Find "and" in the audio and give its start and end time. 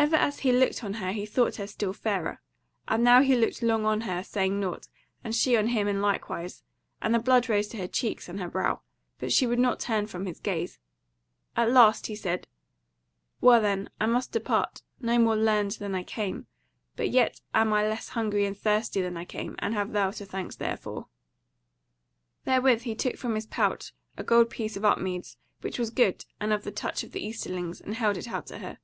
2.86-3.02, 5.24-5.34, 7.02-7.12, 8.28-8.38, 18.46-18.56, 19.58-19.74, 26.38-26.52, 27.80-27.96